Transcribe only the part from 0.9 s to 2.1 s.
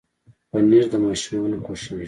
د ماشومانو خوښېږي.